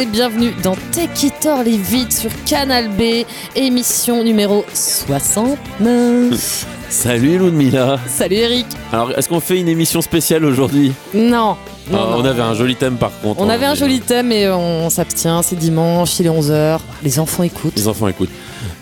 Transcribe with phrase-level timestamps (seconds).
[0.00, 6.66] Et bienvenue dans Take It or Leave It sur Canal B, émission numéro 69.
[6.88, 8.00] Salut Ludmilla.
[8.06, 8.66] Salut Eric.
[8.94, 10.92] Alors, est-ce qu'on fait une émission spéciale aujourd'hui?
[11.12, 11.28] Non.
[11.30, 11.56] non,
[11.92, 12.16] Ah, non.
[12.16, 13.42] On avait un joli thème par contre.
[13.42, 17.18] On hein, avait un joli thème et on s'abstient, c'est dimanche, il est 11h, les
[17.18, 17.76] enfants écoutent.
[17.76, 18.30] Les enfants écoutent.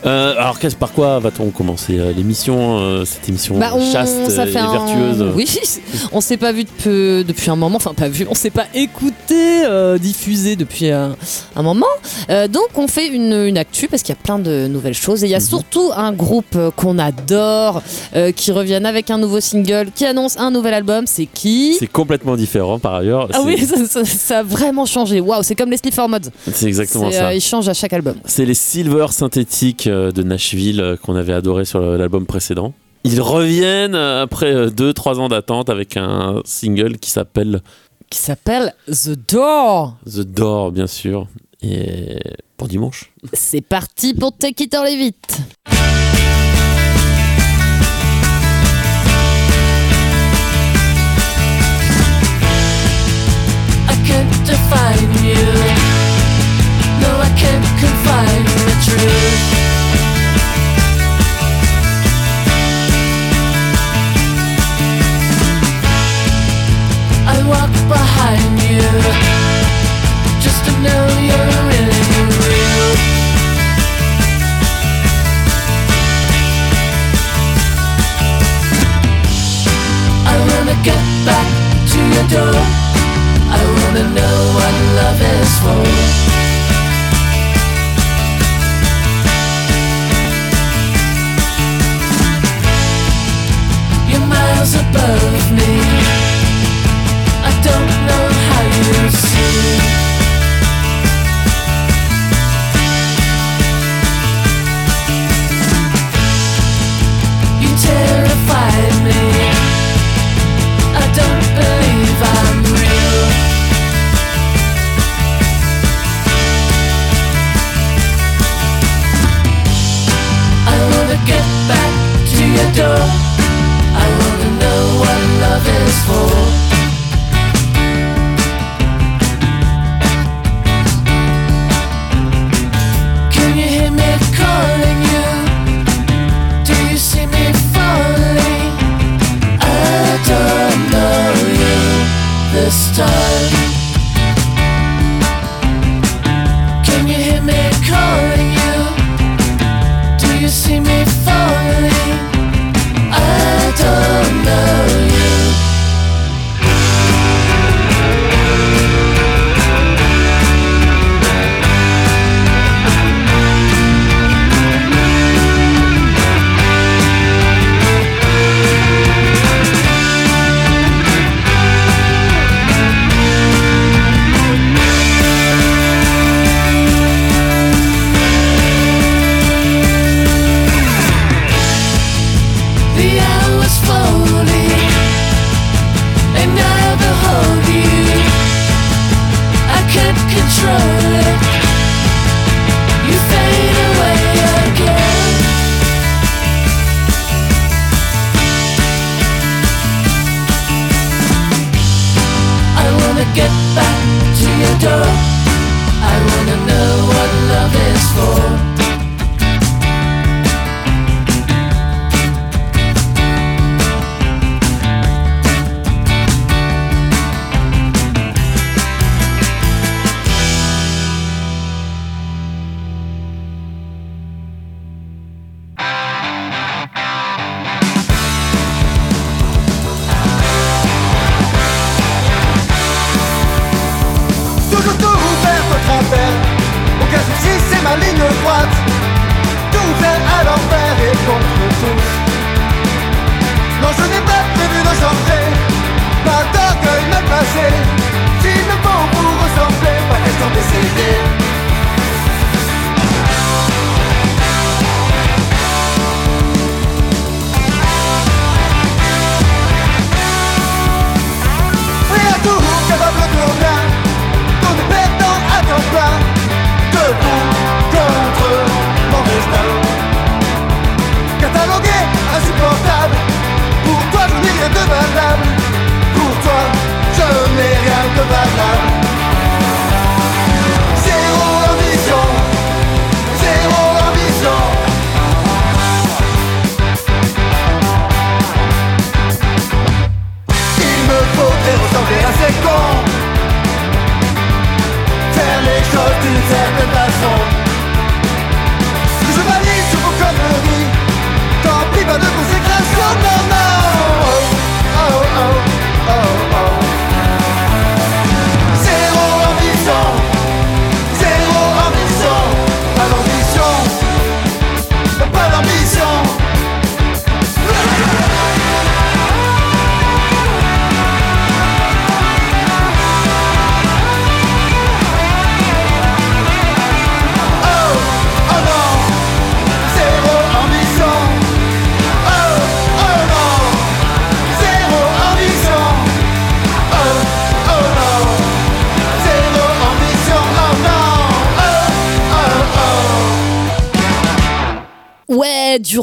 [0.07, 4.31] Euh, alors, qu'est-ce par quoi va-t-on commencer euh, l'émission euh, Cette émission Bah, on, chaste
[4.31, 5.33] ça et fait un- vertueuse?
[5.35, 5.49] Oui,
[6.13, 9.65] on s'est pas vu depuis, depuis un moment, enfin pas vu, on s'est pas écouté,
[10.01, 11.17] diffusé depuis un,
[11.57, 11.87] moment.
[12.29, 15.27] Donc on fait une, une actu parce qu'il y a plein de nouvelles choses et
[15.27, 15.45] il y a Mhm.
[15.45, 17.83] surtout un groupe qu'on adore
[18.37, 21.07] qui reviennent avec un nouveau single, qui annonce un nouvel album.
[21.07, 21.77] C'est qui?
[21.79, 23.29] C'est complètement différent par ailleurs.
[23.33, 25.21] Ah oui, ça, ça- ça a vraiment changé.
[25.21, 26.31] Waouh, c'est comme les Sleeper Mods.
[26.53, 27.35] c'est exactement ça.
[27.35, 28.17] ils changent à chaque album.
[28.25, 32.75] C'est les Silver synthétiques euh, de Nashville euh, qu'on avait adoré sur l'album précédent.
[33.05, 37.63] Ils reviennent euh, après 2-3 ans d'attente avec un single qui s'appelle
[38.11, 39.97] Qui s'appelle The Door.
[40.07, 41.27] The Door, bien sûr.
[41.63, 42.19] Et
[42.57, 43.13] pour dimanche.
[43.33, 45.41] C'est parti pour Take It or Leave It.
[53.89, 55.35] I can't define you.
[57.01, 59.68] No, I can't confine the truth.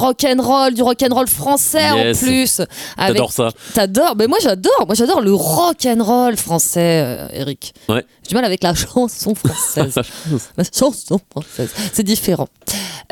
[0.05, 2.23] Rock and roll, du rock and roll français Yes.
[2.23, 2.59] en plus.
[2.97, 4.85] Avec- T'adores ça T'adores Mais moi j'adore.
[4.85, 7.73] Moi j'adore le rock and roll français, euh, Eric.
[7.89, 8.05] Ouais.
[8.23, 9.95] J'ai du mal avec la chanson française.
[10.57, 11.69] la chanson française.
[11.93, 12.47] C'est différent.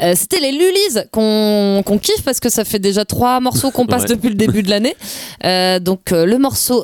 [0.02, 4.04] Euh, C'était les Lulis qu'on kiffe parce que ça fait déjà trois morceaux qu'on passe
[4.04, 4.08] Ouais.
[4.10, 4.96] depuis le début de l'année.
[5.44, 6.84] Euh, donc le morceau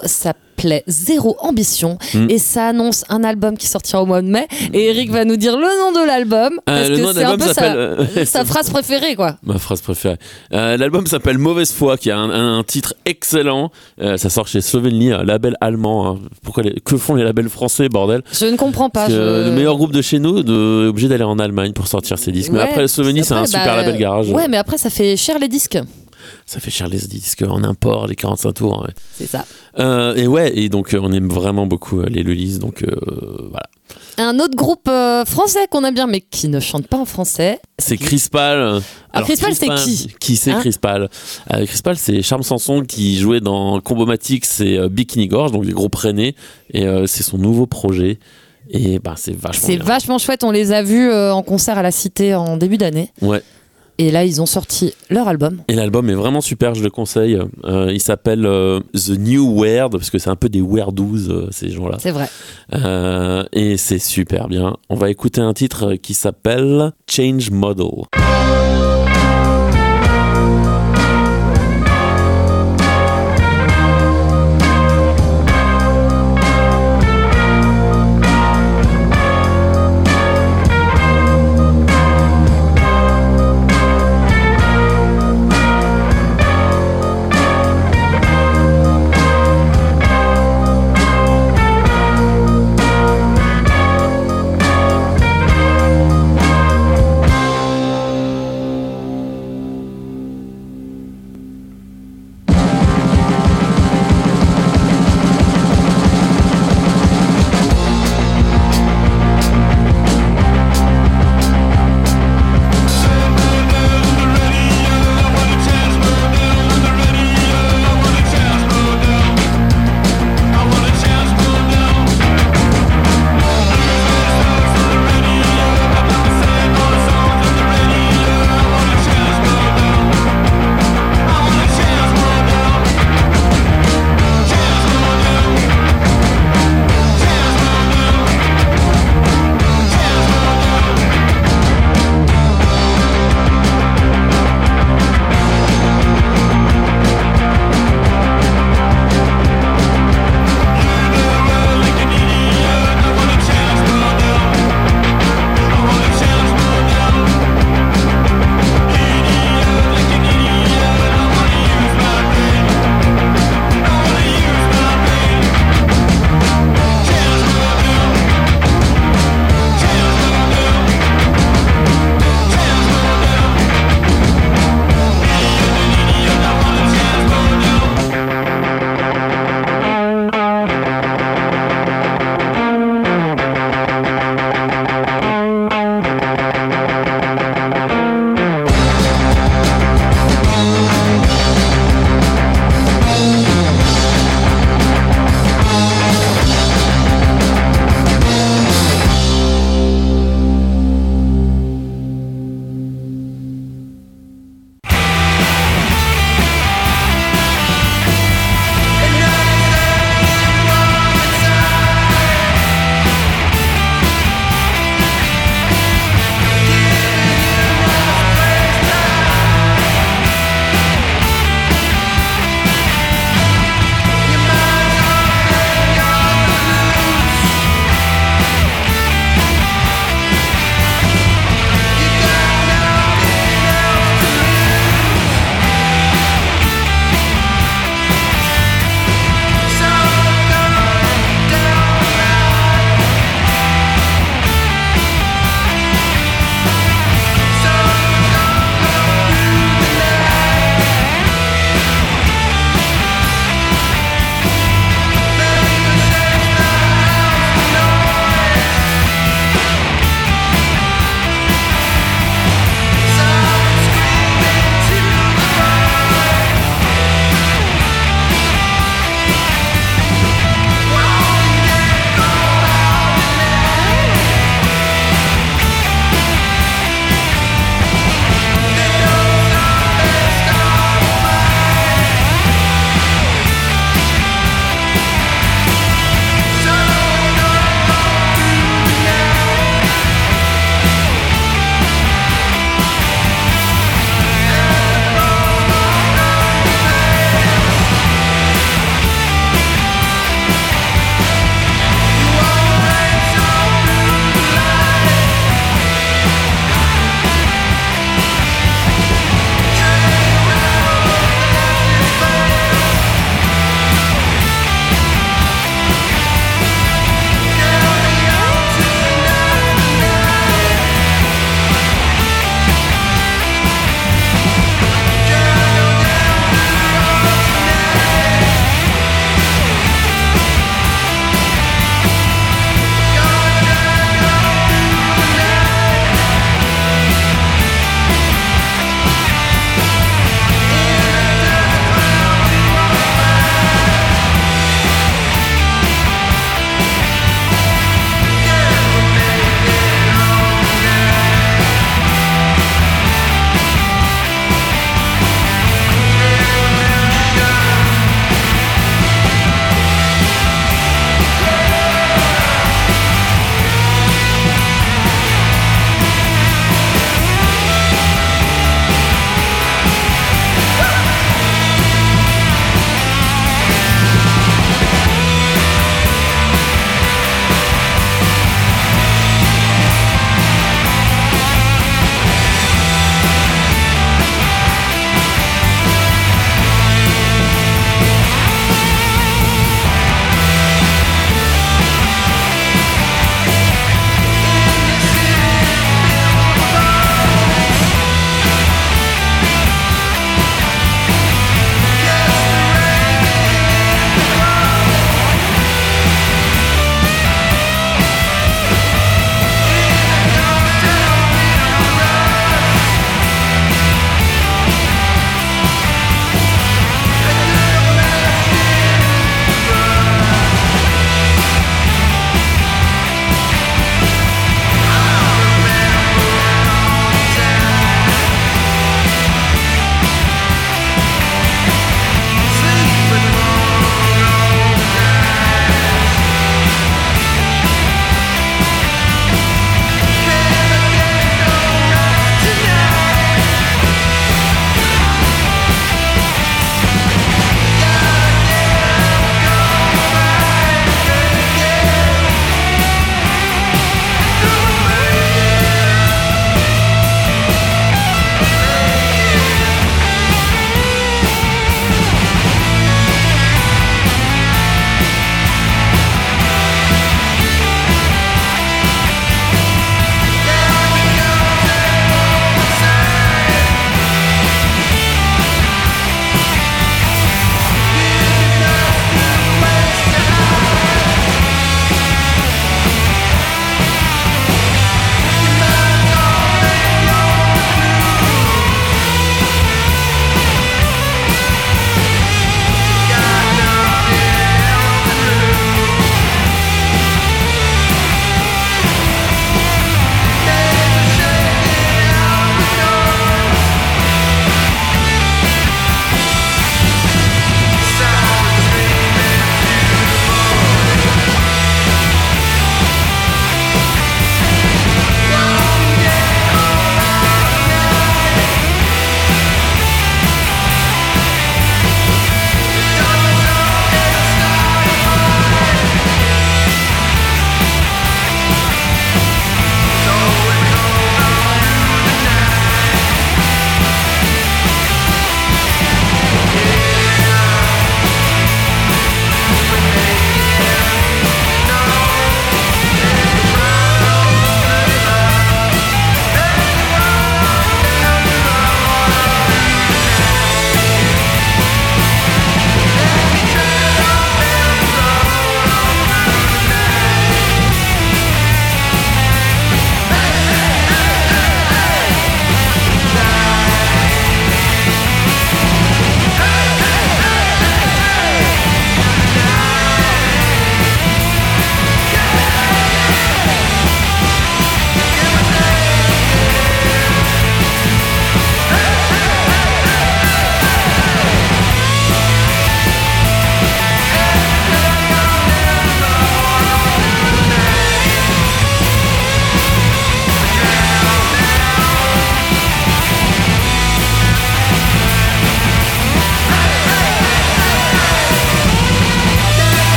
[0.87, 2.27] Zéro Ambition Mm.
[2.29, 4.47] et ça annonce un album qui sortira au mois de mai.
[4.73, 7.53] Et Eric va nous dire le nom de l'album Euh, parce que c'est un peu
[7.53, 9.37] sa, euh, sa phrase préférée quoi.
[9.43, 10.17] Ma phrase préférée.
[10.53, 13.71] Euh, L'album s'appelle Mauvaise foi, qui a un, titre excellent.
[14.01, 16.07] Euh, ça sort chez Slovenia, un label allemand.
[16.07, 16.19] hein.
[16.43, 18.21] Pourquoi les- que font les labels français, bordel?
[18.31, 19.09] Je ne comprends pas.
[19.09, 19.15] Je-
[19.45, 22.31] Le meilleur groupe de chez nous de, est obligé d'aller en Allemagne pour sortir ses
[22.31, 22.51] disques.
[22.51, 24.29] mais après, Slovénie, c'est un super bah, label garage.
[24.29, 25.77] Ouais, mais après, ça fait cher les disques.
[26.45, 28.81] Ça fait cher les disques en import, les 45 tours.
[28.83, 28.93] ouais.
[29.15, 29.45] C'est ça.
[29.77, 32.59] Euh, et ouais, et donc euh, on aime vraiment beaucoup euh, les Lulis.
[32.59, 32.95] Donc euh,
[33.49, 33.67] voilà.
[34.17, 37.59] Un autre groupe euh, français qu'on aime bien, mais qui ne chante pas en français.
[37.77, 38.81] C'est Crispal.
[39.13, 40.07] Alors, Crispal, c'est qui?
[40.19, 40.59] Qui c'est Hein?
[40.59, 41.09] Crispal?
[41.53, 45.71] Euh, Crispal, c'est Charles Sanson qui jouait dans Combomatic, c'est euh, Bikini Gorge, donc des
[45.71, 46.35] groupes rennais.
[46.73, 48.19] Et euh, c'est son nouveau projet.
[48.71, 50.43] Et bah, c'est vachement C'est vachement chouette.
[50.43, 53.11] On les a vus euh, en concert à la Cité en début d'année.
[53.21, 53.41] Ouais.
[53.99, 55.61] Et là, ils ont sorti leur album.
[55.67, 57.37] Et l'album est vraiment super, je le conseille.
[57.65, 61.49] Euh, il s'appelle euh, The New Weird, parce que c'est un peu des weirdos, euh,
[61.51, 61.97] ces gens-là.
[61.99, 62.29] C'est vrai.
[63.51, 64.77] Et c'est super bien.
[64.87, 68.05] On va écouter un titre qui s'appelle Change Model.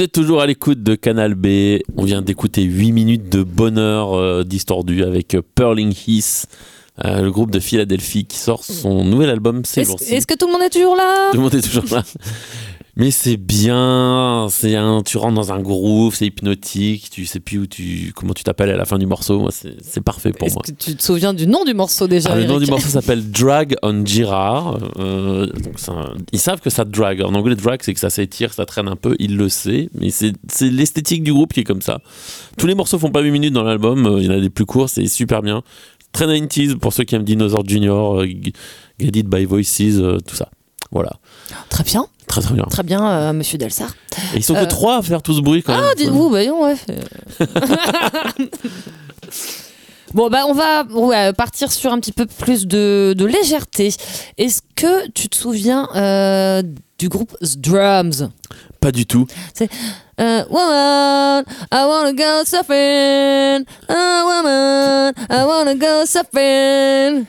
[0.00, 1.82] Vous êtes toujours à l'écoute de Canal B.
[1.94, 6.46] On vient d'écouter 8 minutes de bonheur euh, distordu avec euh, Pearling Heath,
[7.04, 10.14] euh, le groupe de Philadelphie qui sort son nouvel album ces Est-ce jours-ci.
[10.14, 11.28] est-ce que tout le monde est toujours là?
[11.32, 12.02] Tout le monde est toujours là.
[13.00, 17.58] Mais c'est bien, c'est un, tu rentres dans un groove, c'est hypnotique, tu sais plus
[17.60, 19.48] où tu, comment tu t'appelles à la fin du morceau.
[19.50, 20.62] C'est parfait pour Est-ce moi.
[20.66, 23.30] que tu te souviens du nom du morceau déjà Ah, le nom du morceau s'appelle
[23.30, 24.78] Drag on Girard.
[24.98, 27.22] Euh, donc c'est un- ils savent que ça drag.
[27.22, 29.16] En anglais, drag, c'est que ça s'étire, ça traîne un peu.
[29.18, 32.00] Ils le savent, mais c'est l'esthétique du groupe qui est comme ça.
[32.58, 34.04] Tous les morceaux font pas 8 minutes dans l'album.
[34.06, 35.62] euh, Il y en a des plus courts, c'est super bien.
[36.12, 38.26] Très 90s pour ceux qui aiment Dinosaur Junior, euh,
[39.00, 39.78] Guided by Voices,
[40.26, 40.50] tout ça.
[40.92, 41.12] Voilà.
[41.70, 42.62] Très bien, Très très bien.
[42.70, 43.90] très bien, euh, monsieur Delsar.
[44.34, 45.82] Et ils sont Euh, que trois à faire tout ce bruit quand même.
[45.84, 46.76] Ah, dites-vous, bah non, ouais.
[50.14, 53.92] bon, bah on va ouais, partir sur un petit peu plus de, de légèreté.
[54.38, 56.62] Est-ce que tu te souviens euh,
[56.98, 58.28] du groupe The Drums?
[58.80, 59.26] Pas du tout.
[60.20, 63.64] Euh, Woman, I wanna go surfing.
[63.88, 67.24] Ah, woman, I wanna go surfing.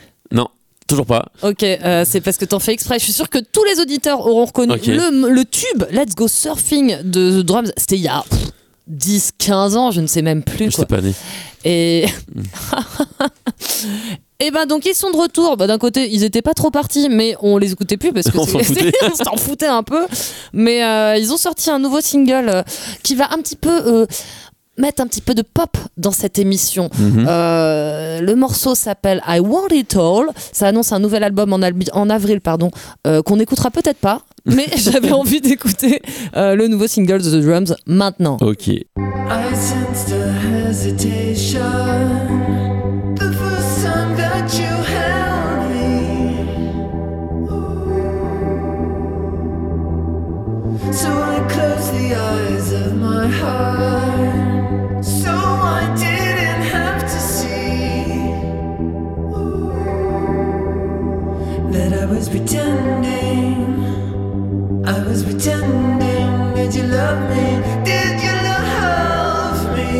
[0.91, 1.25] Toujours pas.
[1.41, 2.99] Ok, euh, c'est parce que t'en fais exprès.
[2.99, 6.97] Je suis sûr que tous les auditeurs auront reconnu le, le tube Let's Go Surfing
[7.03, 7.71] de The Drums.
[7.77, 8.51] C'était il y a pff,
[8.87, 10.69] 10, 15 ans, je ne sais même plus.
[10.69, 10.83] Je quoi.
[10.83, 11.13] sais pas né.
[11.63, 12.05] Et.
[14.43, 15.55] Et ben donc ils sont de retour.
[15.55, 18.37] Bah, D'un côté ils étaient pas trop partis, mais on les écoutait plus parce que
[18.39, 18.91] On s'en foutait.
[19.37, 20.07] foutait un peu.
[20.51, 22.63] Mais euh, ils ont sorti un nouveau single euh,
[23.03, 24.07] qui va un petit peu euh,
[24.77, 26.89] mettre un petit peu de pop dans cette émission.
[26.97, 27.25] Mhm.
[27.27, 30.27] Euh, le morceau s'appelle I Want It All.
[30.51, 32.71] Ça annonce un nouvel album en, avril, pardon,
[33.07, 34.21] euh, qu'on n'écoutera peut-être pas.
[34.45, 36.01] Mais j'avais envie d'écouter
[36.35, 38.37] euh, le nouveau single de The Drums maintenant.
[38.41, 38.67] Ok.
[38.67, 40.31] I sensed a
[40.67, 41.61] hesitation
[43.15, 46.61] the first time that you held me.
[50.91, 54.10] So I closed the eyes of my heart,
[62.01, 63.85] I was pretending.
[64.87, 66.55] I was pretending.
[66.55, 67.61] Did you love me?
[67.85, 69.93] Did you love me?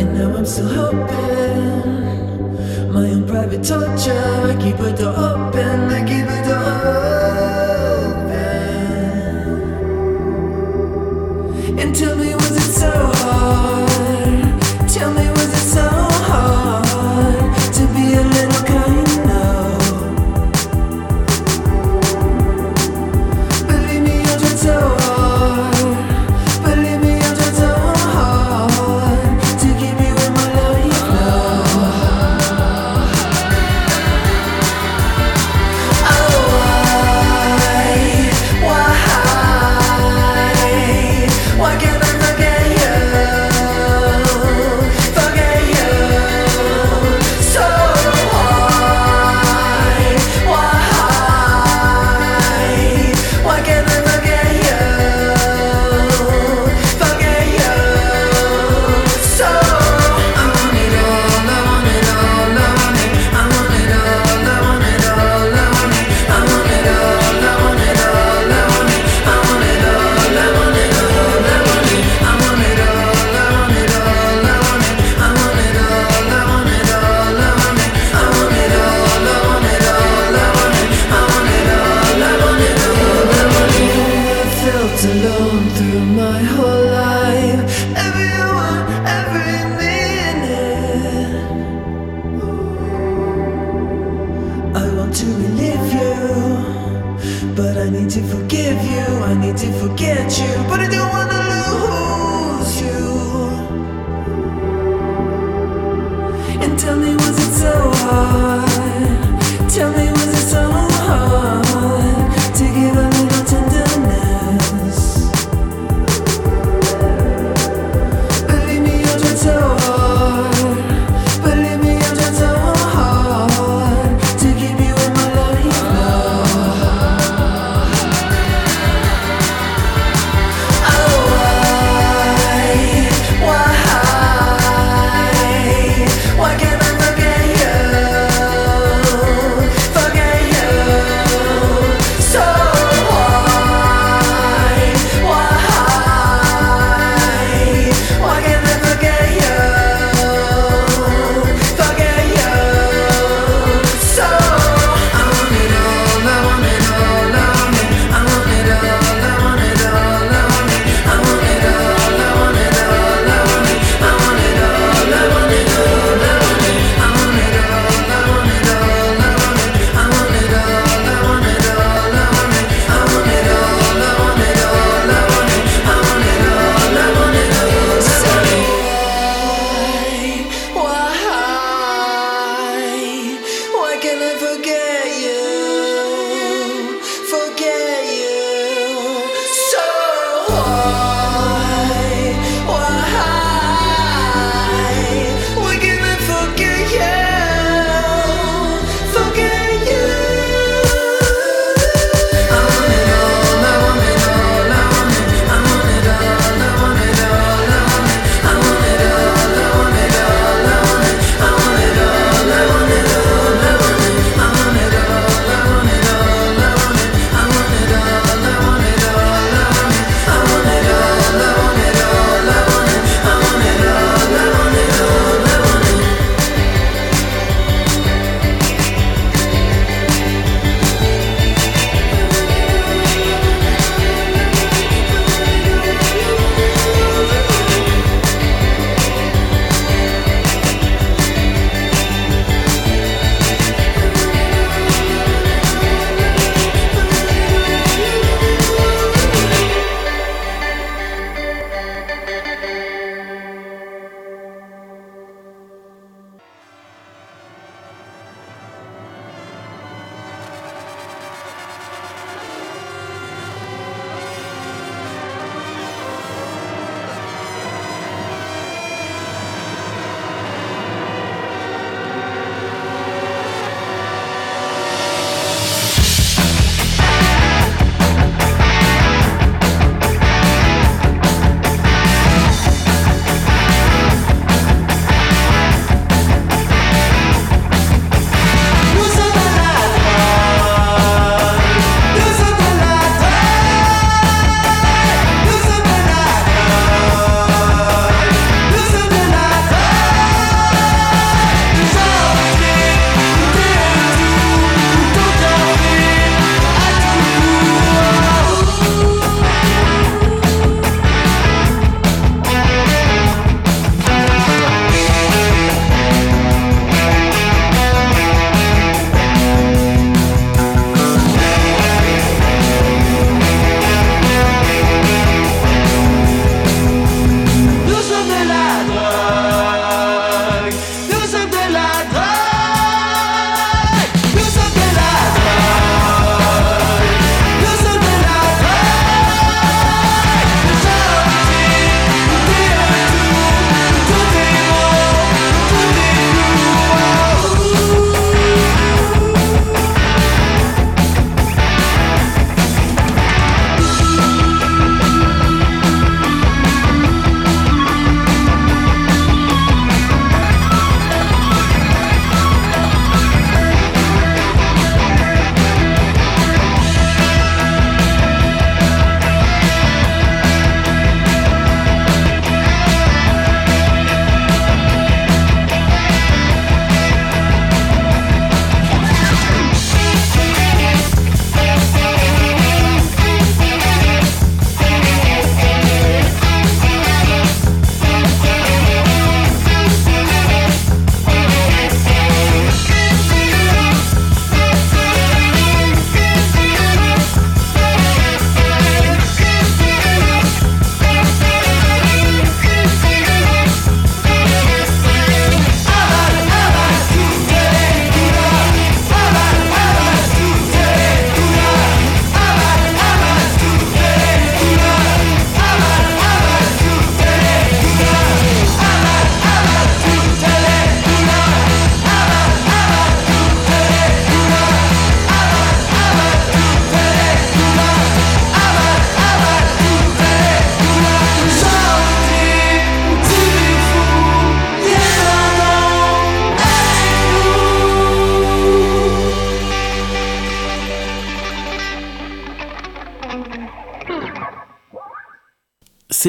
[0.00, 1.92] And now I'm still hoping.
[2.94, 4.48] My own private torture.
[4.48, 5.90] I keep a door open.
[5.90, 6.78] I keep a door
[11.68, 11.78] open.
[11.78, 13.19] And tell me, was it so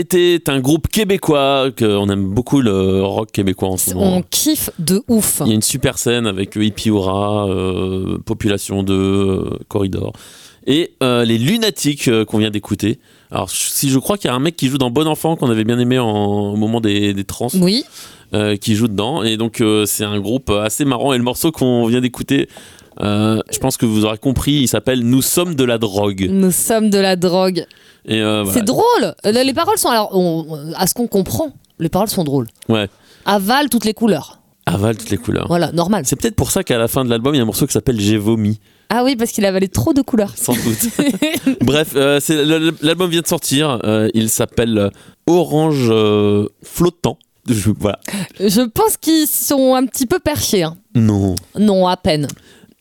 [0.01, 4.17] C'était un groupe québécois, que on aime beaucoup le rock québécois en ce moment.
[4.17, 5.41] On kiffe de ouf.
[5.45, 10.13] Il y a une super scène avec Hippie Aura, euh, Population 2, euh, Corridor.
[10.65, 12.97] Et euh, les Lunatiques euh, qu'on vient d'écouter.
[13.29, 15.51] Alors, si je crois qu'il y a un mec qui joue dans Bon Enfant qu'on
[15.51, 17.83] avait bien aimé en- au moment des, des trans, Oui,
[18.59, 19.23] qui joue dedans.
[19.23, 21.13] Et donc, euh, c'est un groupe assez marrant.
[21.13, 22.47] Et le morceau qu'on vient d'écouter,
[23.01, 26.27] euh, je pense que vous aurez compris, il s'appelle Nous sommes de la drogue.
[26.29, 27.65] nous sommes de la drogue.
[28.09, 28.57] Euh, voilà.
[28.59, 29.15] C'est drôle.
[29.25, 32.47] Euh, Les paroles sont alors, on- à ce qu'on comprend, les paroles sont drôles.
[32.69, 32.87] Ouais,
[33.25, 34.39] Avale toutes les couleurs.
[34.65, 35.47] avale toutes les couleurs.
[35.47, 36.03] Voilà, normal.
[36.05, 37.73] C'est peut-être pour ça qu'à la fin de l'album, il y a un morceau qui
[37.73, 40.33] s'appelle J'ai vomi, Ah oui, parce qu'il a avalé trop de couleurs.
[40.35, 40.89] sans doute.
[41.61, 42.19] Bref, euh,
[42.81, 43.79] l'album vient de sortir.
[43.83, 44.89] euh, il s'appelle euh,
[45.27, 47.17] Orange euh, Flottant.
[47.47, 47.99] Je- voilà.
[48.39, 50.63] Je pense qu'ils sont un petit peu perchés.
[50.63, 50.77] hein.
[50.95, 51.35] Non.
[51.57, 52.27] Non, à peine.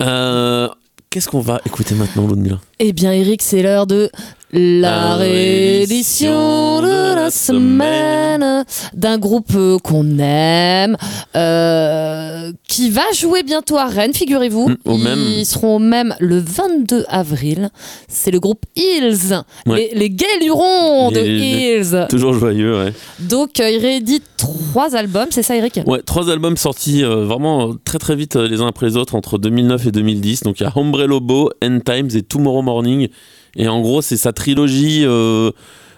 [0.02, 0.68] Euh,
[1.10, 4.10] Qu'est-ce qu'on va écouter maintenant, Ludmilla Eh bien, Eric, c'est l'heure de
[4.52, 10.96] la réédition de la semaine d'un groupe euh, qu'on aime,
[11.36, 14.70] euh, qui va jouer bientôt à Rennes, figurez-vous.
[14.70, 15.44] Mm, Ils même.
[15.44, 17.70] seront au même le 22 avril.
[18.08, 19.34] C'est le groupe Hills,
[19.66, 19.90] Ouais.
[19.92, 22.06] les, les gays lurons de Hills.
[22.08, 22.92] Toujours joyeux, ouais.
[23.20, 25.80] Donc, euh, ils rééditent trois albums, c'est ça, Eric?
[25.86, 29.14] Ouais, trois albums sortis euh, vraiment très très vite euh, les uns après les autres
[29.14, 30.42] entre 2009 et 2010.
[30.42, 33.08] Donc il y a Hombre Lobo, End Times et Tomorrow Morning.
[33.56, 35.02] Et en gros, c'est sa trilogie.
[35.04, 35.50] euh,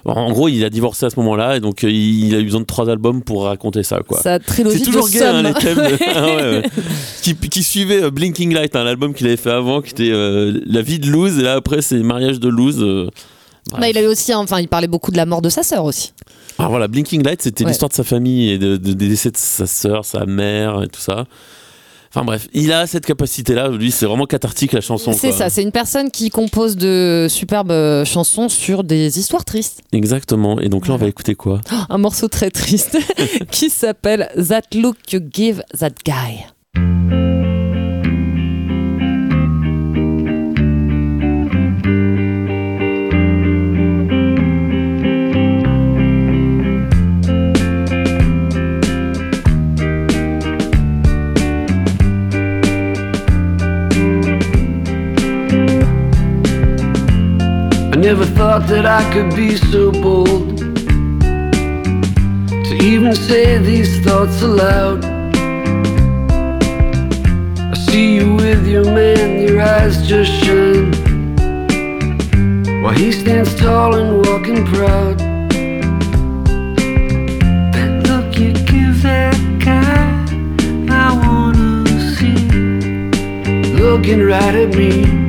[0.04, 2.60] En gros, il a divorcé à ce moment-là et donc euh, il a eu besoin
[2.60, 4.20] de trois albums pour raconter ça, quoi.
[4.20, 5.76] Sa trilogie C'est toujours de gay, hein, les thèmes.
[5.76, 6.62] de- Ah ouais, ouais.
[7.22, 10.60] Qui, qui suivait euh, Blinking Light, hein, l'album qu'il avait fait avant, qui était euh,
[10.66, 12.78] La vie de Luz, et là après c'est Mariage de Luz.
[12.80, 13.08] euh.
[13.78, 16.12] Bah, il avait aussi, enfin, il parlait beaucoup de la mort de sa sœur aussi.
[16.58, 17.70] Alors voilà, Blinking Light, c'était Ouais.
[17.70, 20.88] l'histoire de sa famille et de, de- des décès de sa sœur, sa mère et
[20.88, 21.26] tout ça.
[22.14, 23.68] Enfin bref, il a cette capacité-là.
[23.68, 25.12] Lui, c'est vraiment cathartique la chanson.
[25.14, 29.80] C'est ça, c'est une personne qui compose de superbes euh, chansons sur des histoires tristes.
[29.92, 30.60] Exactement.
[30.60, 31.62] Et donc là, on va écouter quoi?
[31.88, 32.98] Un morceau très triste
[33.50, 36.44] qui s'appelle That Look You Give That Guy.
[58.52, 60.58] Thought that I could be so bold
[62.66, 65.02] to even say these thoughts aloud.
[67.72, 70.92] I see you with your man, your eyes just shine.
[72.82, 75.18] While he stands tall and walking proud.
[77.72, 79.34] That look you give that
[79.64, 80.04] guy,
[80.90, 82.36] I wanna see.
[83.80, 85.21] Looking right at me.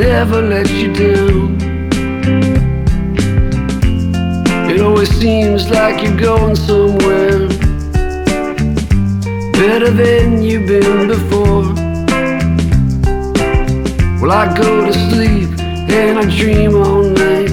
[0.00, 1.58] Never let you down.
[4.70, 7.46] It always seems like you're going somewhere
[9.52, 11.64] better than you've been before.
[14.20, 17.50] Well, I go to sleep and I dream all night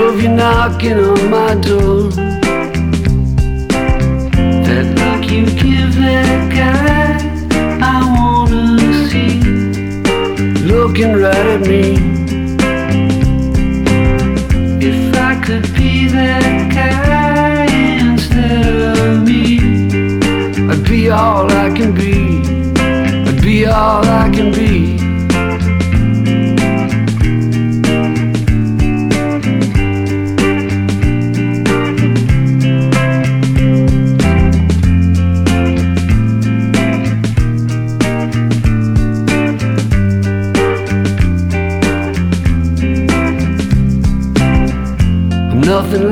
[0.00, 2.27] of you knocking on my door.
[10.98, 11.94] Looking right at me.
[14.84, 19.60] If I could be that guy instead of me,
[20.68, 22.40] I'd be all I can be.
[23.28, 24.47] I'd be all I can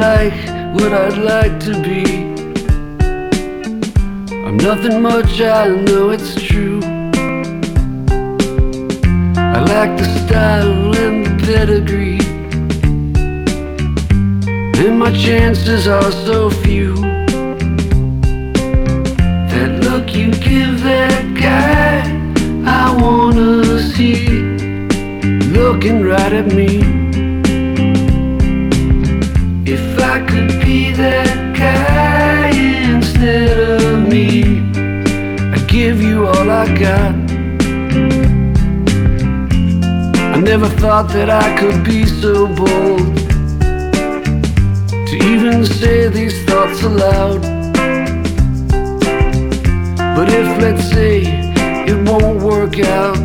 [0.06, 0.46] like
[0.78, 2.04] what I'd like to be.
[4.46, 6.80] I'm nothing much, I know it's true.
[9.54, 12.20] I lack the style and the pedigree.
[14.82, 16.94] And my chances are so few.
[19.50, 21.94] That look you give that guy,
[22.82, 24.28] I wanna see.
[25.58, 26.95] Looking right at me.
[36.78, 37.14] Got.
[40.34, 43.16] I never thought that I could be so bold
[45.08, 47.40] to even say these thoughts aloud.
[50.16, 51.22] But if, let's say,
[51.86, 53.16] it won't work out,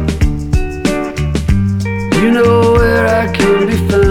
[2.20, 4.11] you know where I can be found.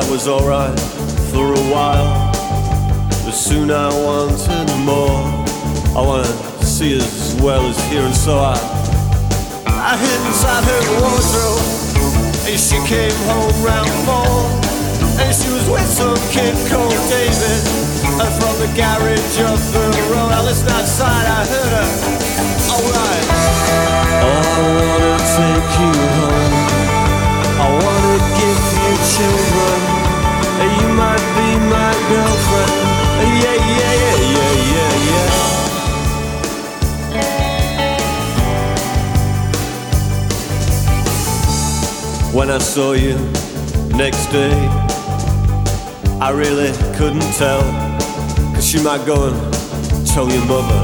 [0.00, 0.80] That was alright
[1.28, 2.32] for a while.
[3.20, 5.28] But soon I wanted more.
[5.92, 8.56] I wanted to see as well as hear, and so I,
[9.68, 11.60] I hid inside her wardrobe.
[12.48, 14.40] And she came home round four.
[15.20, 17.60] And she was with some kid called David.
[18.24, 21.88] And from the garage up the road, I listened outside, I heard her.
[22.72, 23.26] Alright.
[24.24, 26.70] Oh, I wanna take you home.
[27.60, 29.79] I wanna give you children.
[30.80, 32.72] You might be my girlfriend.
[33.42, 35.50] Yeah, yeah, yeah, yeah, yeah, yeah.
[42.32, 43.16] When I saw you
[43.94, 44.54] next day,
[46.18, 47.62] I really couldn't tell.
[48.54, 49.36] Cause you might go and
[50.06, 50.80] tell your mother.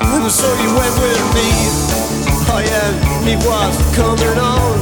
[0.00, 1.48] And so you went with me.
[2.54, 2.90] Oh yeah,
[3.24, 4.78] me was coming on.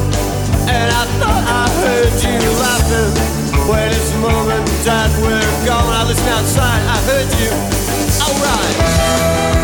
[0.69, 3.40] And I thought I heard you laughing
[3.71, 5.93] when his mom and dad were gone.
[5.95, 7.51] I listened outside, I heard you.
[8.27, 8.77] Alright.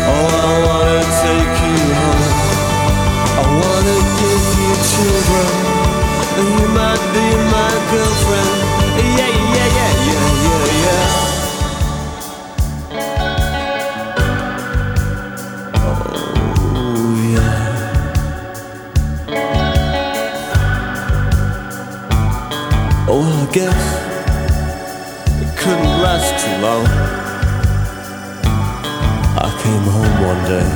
[0.07, 2.31] Oh, I wanna take you home.
[3.35, 5.49] I wanna give you children.
[6.39, 8.55] And you might be my girlfriend.
[9.19, 10.56] Yeah, yeah, yeah, yeah, yeah.
[23.57, 23.85] Guess
[25.41, 26.85] it couldn't last too long.
[29.33, 30.69] I came home one day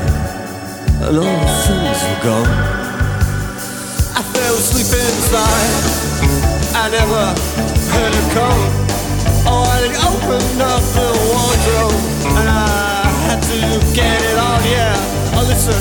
[1.05, 2.49] and all the things were gone.
[4.17, 5.73] I fell asleep inside.
[6.73, 7.21] I never
[7.93, 8.61] heard her call.
[9.45, 12.01] Oh, I opened up the wardrobe
[12.33, 13.59] and I had to
[13.93, 14.57] get it on.
[14.65, 15.77] Yeah, oh listen.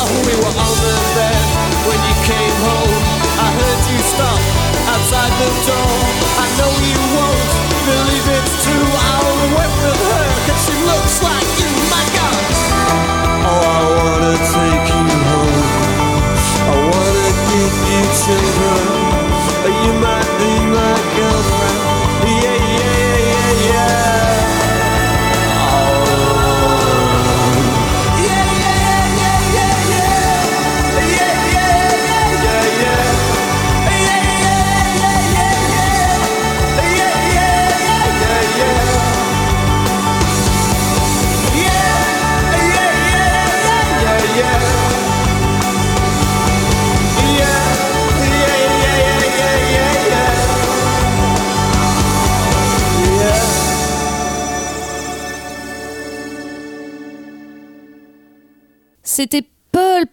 [0.00, 1.44] Oh, we were on the bed
[1.84, 3.24] when you came home.
[3.36, 4.00] I heard you
[5.04, 6.00] outside the door.
[6.40, 7.48] I know you won't
[7.84, 8.88] believe it's true.
[9.12, 12.44] I'll went with her 'cause she looks like you, my God.
[13.50, 15.64] Oh, I wanna take you home.
[16.70, 18.93] I wanna give you children.
[59.14, 59.46] C'était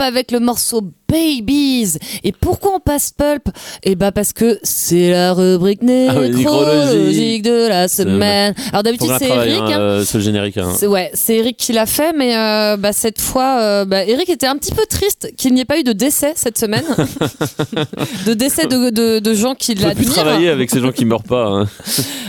[0.01, 1.97] Pulp avec le morceau Babies.
[2.23, 3.49] Et pourquoi on passe Pulp?
[3.83, 8.53] Eh bah parce que c'est la rubrique Ah oui, nécrologique de la semaine.
[8.71, 9.59] Alors d'habitude c'est Eric.
[9.59, 9.79] hein, hein.
[9.79, 10.57] euh, ce générique.
[10.57, 10.73] hein.
[10.77, 14.29] C'est ouais, c'est Eric qui l'a fait, mais euh, bah, cette fois, euh, bah, Eric
[14.29, 16.85] était un petit peu triste qu'il n'y ait pas eu de décès cette semaine,
[18.25, 20.13] de décès de, de, de gens qui peut plus l'admirent.
[20.13, 21.45] travailler avec ces gens qui meurent pas.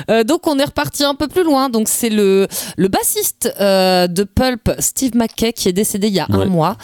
[0.09, 0.25] hein.
[0.25, 1.69] Donc on est reparti un peu plus loin.
[1.71, 6.27] Donc c'est le, le bassiste de Pulp, Steve McKay, qui est décédé il y a
[6.33, 6.43] Ouais.
[6.43, 6.77] un mois.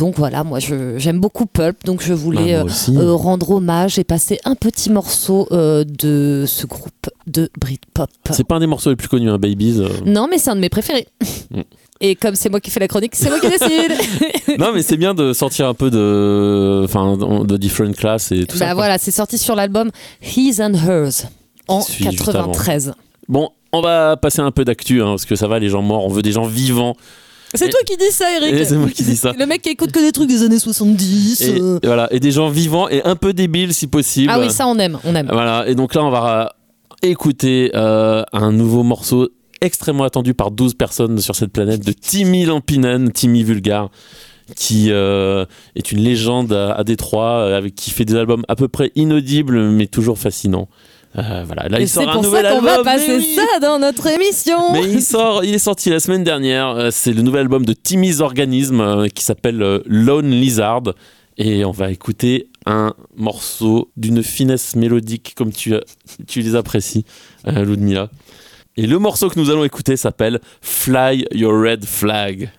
[0.00, 0.58] Donc voilà, moi
[0.96, 2.96] j'aime beaucoup Pulp, donc je voulais Bah, aussi.
[2.96, 8.08] euh, euh, rendre hommage et passer un petit morceau euh, de ce groupe de Britpop.
[8.30, 9.82] C'est pas un des morceaux les plus connus, hein, Babies.
[10.06, 11.06] Non, mais c'est un de mes préférés.
[11.50, 11.60] Mm.
[12.00, 13.92] Et comme c'est moi qui fais la chronique, c'est moi qui décide.
[14.58, 18.58] non, mais c'est bien de sortir un peu de, enfin, de different class et tout
[18.58, 18.74] bah ça.
[18.74, 19.90] voilà, c'est sorti sur l'album
[20.34, 21.28] His and Hers
[21.68, 22.52] en Qui suit juste avant.
[22.52, 22.94] 93.
[23.28, 26.06] Bon, on va passer un peu d'actu, hein, parce que ça va, les gens morts,
[26.06, 26.96] on veut des gens vivants.
[27.54, 28.64] C'est toi qui dis ça, Eric.
[28.64, 29.32] C'est moi qui dis ça.
[29.38, 31.40] Le mec qui écoute que des trucs des années 70.
[31.40, 31.78] Et, euh.
[31.82, 34.30] voilà, et des gens vivants et un peu débiles si possible.
[34.32, 35.28] Ah oui, ça on aime, on aime.
[35.32, 36.54] Voilà, et donc là, on va
[37.02, 39.30] euh, écouter euh, un nouveau morceau
[39.60, 43.90] extrêmement attendu par 12 personnes sur cette planète de Timmy Lampinen, Timmy Vulgar,
[44.56, 45.44] qui euh,
[45.74, 49.70] est une légende à, à Détroit, avec qui fait des albums à peu près inaudibles,
[49.70, 50.68] mais toujours fascinants.
[51.18, 52.76] Euh, voilà, là, Et il c'est sort un pour nouvel ça qu'on album.
[52.76, 53.34] va passer oui.
[53.36, 54.72] ça dans notre émission.
[54.72, 56.68] Mais il sort, il est sorti la semaine dernière.
[56.68, 60.82] euh, C'est le nouvel album de Timmy's Organism euh, qui s'appelle Lone Lizard.
[61.36, 65.80] Et on va écouter un morceau d'une finesse mélodique comme tu, as-
[66.28, 67.04] tu les apprécies,
[67.46, 68.10] Ludmilla.
[68.76, 72.50] Et le morceau que nous allons écouter s'appelle Fly Your Red Flag.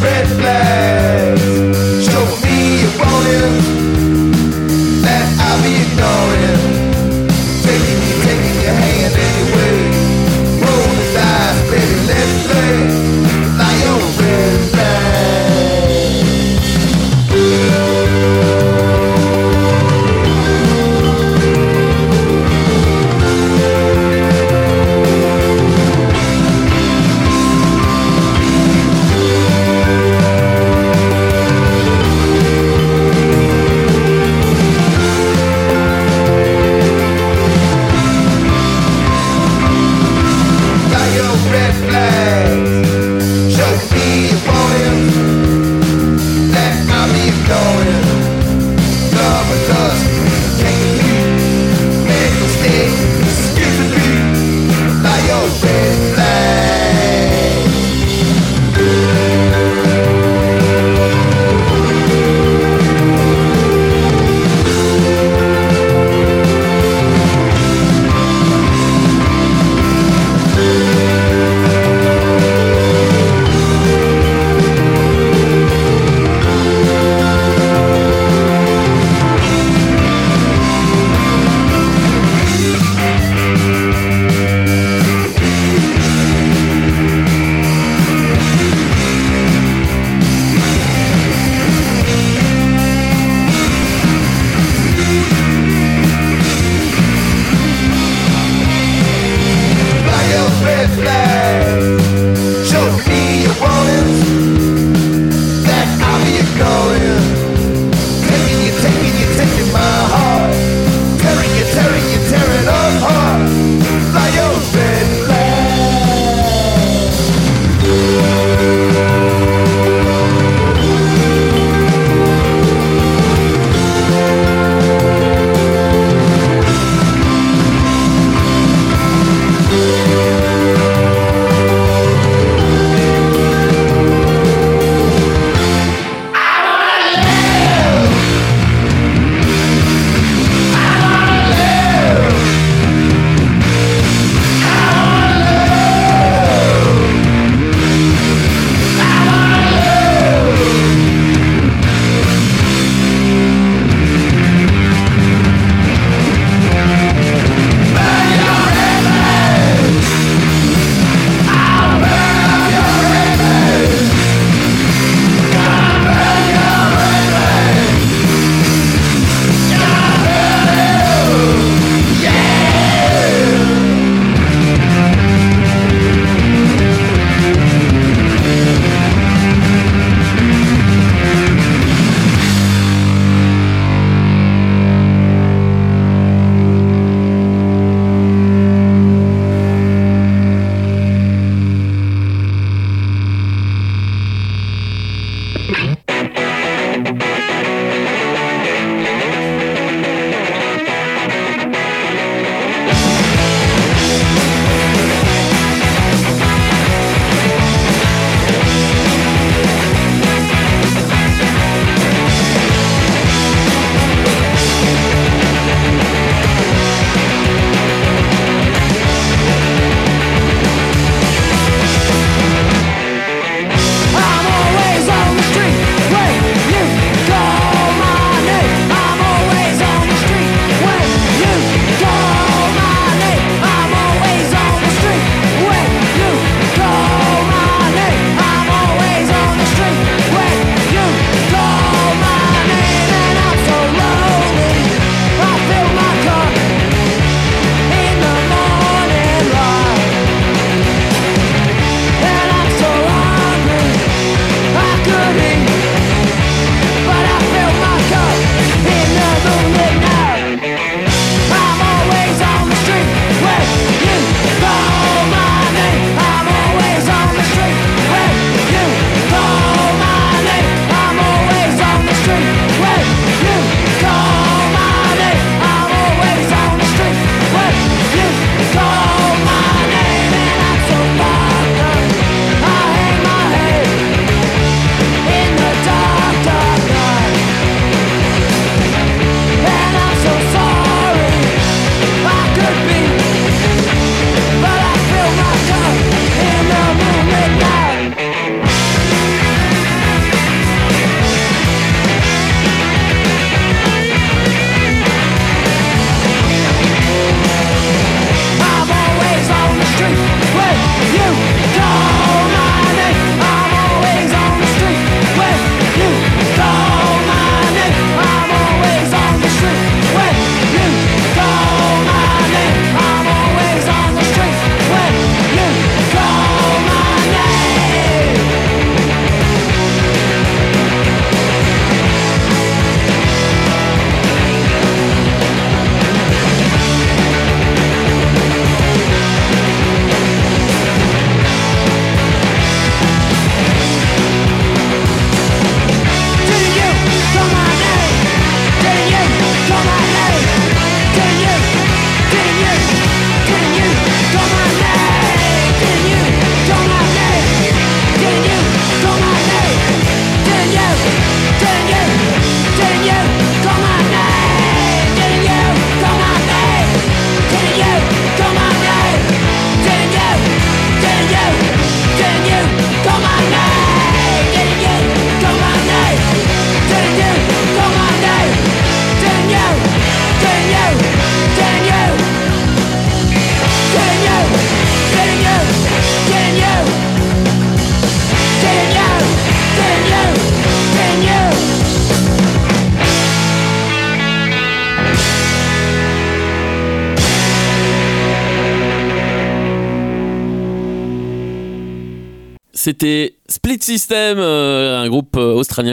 [0.00, 0.97] red flag.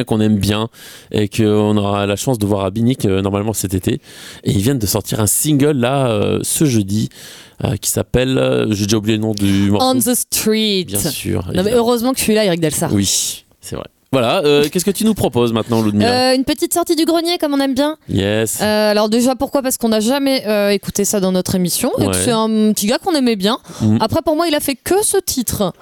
[0.06, 0.70] Qu'on aime bien
[1.12, 3.95] et qu'on aura la chance de voir à Binic euh, normalement cet été.
[4.43, 7.10] Et ils viennent de sortir un single là euh, ce jeudi
[7.64, 9.88] euh, qui s'appelle, euh, j'ai déjà oublié le nom du morceau.
[9.88, 10.86] On the street.
[10.88, 11.45] Bien sûr.
[11.53, 12.91] Non, mais heureusement que je suis là, Eric Delsar.
[12.93, 13.86] Oui, c'est vrai.
[14.12, 17.53] Voilà, euh, qu'est-ce que tu nous proposes maintenant, Ludmilla une petite sortie du grenier, comme
[17.53, 17.97] on aime bien.
[18.10, 18.62] Yes.
[18.62, 19.62] Alors déjà, pourquoi?
[19.62, 20.43] Parce qu'on n'a jamais
[20.74, 21.91] écouté ça dans notre émission.
[21.97, 22.08] Ouais.
[22.14, 23.58] c'est un petit gars qu'on aimait bien.
[23.82, 23.99] Mhm.
[24.01, 25.74] Après, pour moi, il a fait que ce titre.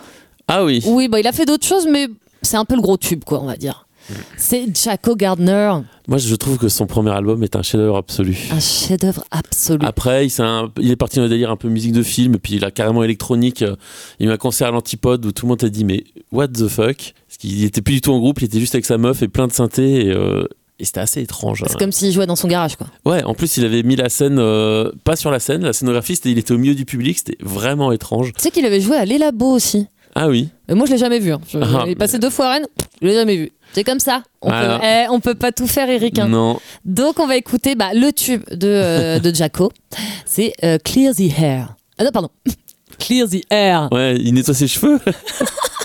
[0.47, 0.81] Ah oui.
[0.85, 2.07] Oui, bah, il a fait d'autres choses, mais
[2.41, 3.87] c'est un peu le gros tube, quoi, on va dire.
[4.37, 5.71] C'est Jaco Gardner,
[6.07, 8.37] Moi, je trouve que son premier album est un chef-d'œuvre absolu.
[8.51, 9.85] un chef-d'œuvre absolu.
[9.85, 12.35] Après, il, s'est un- il est parti dans un délire un peu musique de film,
[12.35, 13.61] et puis il a carrément électronique.
[13.61, 13.75] euh,
[14.19, 16.03] Il y a eu un concert à l'Antipode où tout le monde a dit Mais
[16.31, 17.13] what the fuck?
[17.27, 19.27] Parce qu'il était plus du tout en groupe, il était juste avec sa meuf et
[19.27, 20.07] plein de synthés.
[20.07, 20.45] Et, euh,
[20.79, 21.63] et c'était assez étrange.
[21.67, 22.87] C'est comme s'il jouait dans son garage, quoi.
[23.05, 26.19] Ouais, en plus, il avait mis la scène, euh, pas sur la scène, la scénographie,
[26.25, 28.33] il était au milieu du public, c'était vraiment étrange.
[28.35, 29.85] Tu sais qu'il avait joué à l'Elabo aussi.
[30.15, 30.49] Ah oui.
[30.69, 31.31] Moi, je l'ai jamais vu.
[31.33, 31.41] hein.
[31.47, 32.67] Je- Ah, il est passé deux fois à Rennes,
[33.01, 33.51] je l'ai jamais vu.
[33.73, 34.21] C'est comme ça.
[34.41, 34.77] On, Voilà.
[34.79, 36.19] peut, eh, on peut pas tout faire, Eric.
[36.19, 36.27] hein.
[36.27, 36.59] Non.
[36.85, 39.71] Donc, on va écouter bah, le tube de, euh, de Jaco.
[40.25, 41.75] C'est euh, Clear the Hair.
[41.97, 42.29] Ah non, pardon.
[42.99, 43.89] Clear the Air.
[43.91, 44.99] Ouais, il nettoie ses cheveux.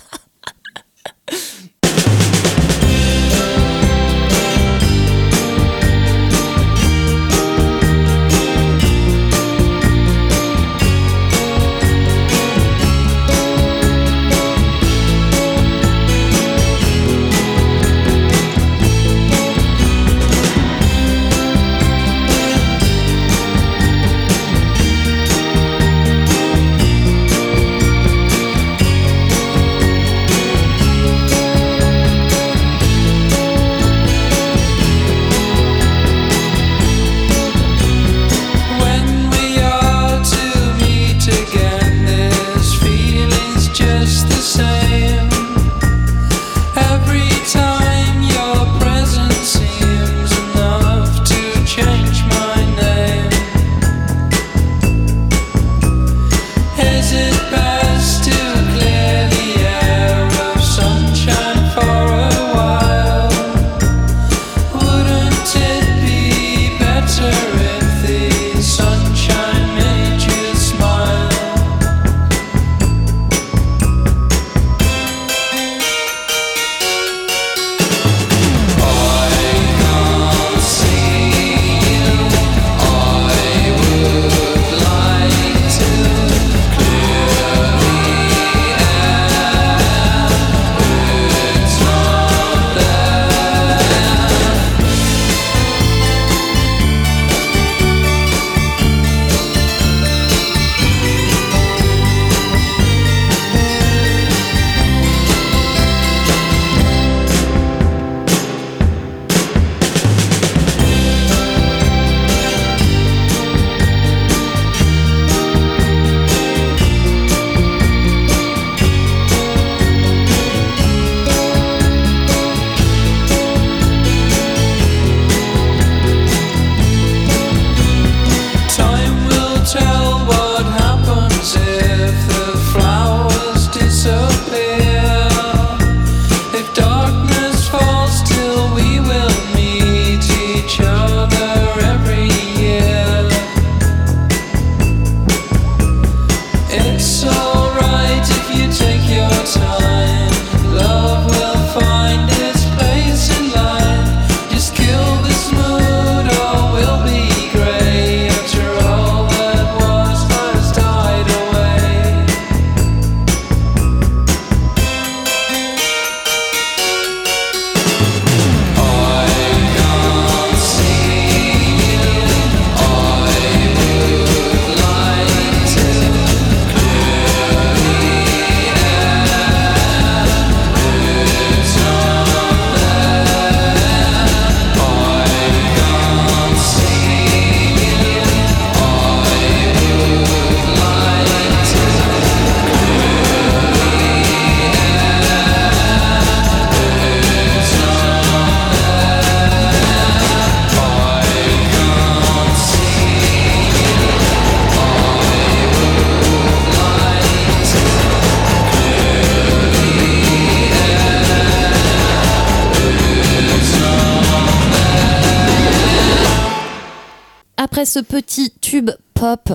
[217.89, 219.53] ce petit tube pop,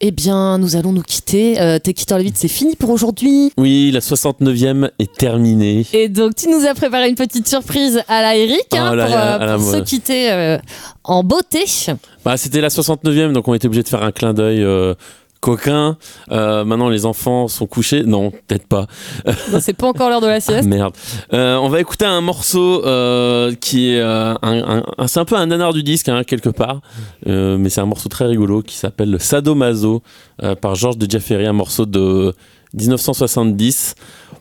[0.00, 1.60] eh bien, nous allons nous quitter.
[1.60, 3.52] Euh, T'es quitteur vite, c'est fini pour aujourd'hui.
[3.56, 5.86] Oui, la 69e est terminée.
[5.92, 9.06] Et donc, tu nous as préparé une petite surprise à la Eric hein, Oh là
[9.06, 10.58] pour, là, euh, pour se quitter euh,
[11.04, 11.64] en beauté.
[12.24, 14.94] Bah, c'était la 69e, donc on était obligé de faire un clin d'œil euh,
[15.40, 15.96] coquin.
[16.32, 18.02] Euh, maintenant, les enfants sont couchés.
[18.04, 18.86] Non, peut-être pas.
[19.52, 20.66] Non, c'est pas encore l'heure de la Ah, sieste.
[20.68, 20.94] merde.
[21.32, 25.46] Euh, on va écouter un morceau euh, qui est un, un- c'est un peu un
[25.46, 26.80] nanar du disque hein, quelque part,
[27.26, 30.02] mais c'est un morceau très rigolo qui s'appelle Sadomaso
[30.42, 32.32] euh, par Georges de Jaffery, un morceau de
[32.74, 33.94] 1970.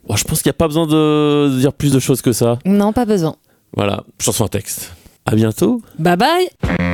[0.08, 2.60] Bon, je pense qu'il n'y a pas besoin de dire plus de choses que ça.
[2.66, 3.36] Non, pas besoin.
[3.76, 4.94] Voilà, chanson à texte.
[5.26, 5.82] À bientôt.
[5.98, 6.85] Bye bye.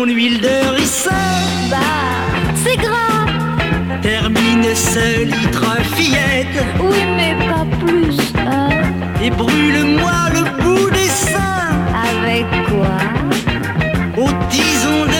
[0.00, 1.10] Ton huile de ricin
[1.70, 1.76] Bah,
[2.64, 3.26] c'est gras.
[4.00, 8.16] Termine ce litre fillette Oui, mais pas plus.
[8.38, 8.70] hein.
[9.22, 11.74] Et brûle-moi le bout des seins
[12.08, 12.96] Avec quoi?
[14.24, 15.19] Au tison de